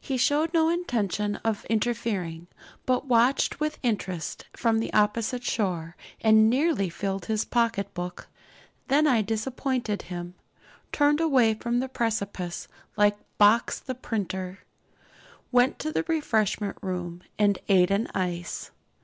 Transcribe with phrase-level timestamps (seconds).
[0.00, 2.46] He showed no intention of interfering,
[2.86, 8.28] but watched with interest from the opposite shore, and nearly filled his pocket book.
[8.86, 10.34] Then I disappointed him,
[10.92, 14.60] turned away from the precipice like Box the printer,
[15.50, 18.70] went to the refreshment room and ate an ice.